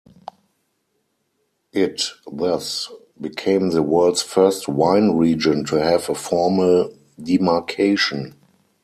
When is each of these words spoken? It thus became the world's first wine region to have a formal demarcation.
It 1.73 2.09
thus 2.25 2.89
became 3.21 3.69
the 3.69 3.83
world's 3.83 4.23
first 4.23 4.67
wine 4.67 5.11
region 5.11 5.63
to 5.65 5.75
have 5.75 6.09
a 6.09 6.15
formal 6.15 6.95
demarcation. 7.21 8.33